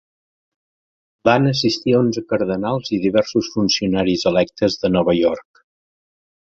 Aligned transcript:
Van 1.29 1.45
assistir 1.49 1.93
onze 1.99 2.25
cardenals 2.35 2.91
i 2.99 3.01
diversos 3.05 3.53
funcionaris 3.59 4.27
electes 4.35 4.83
de 4.83 4.95
Nova 4.99 5.19
York. 5.23 5.67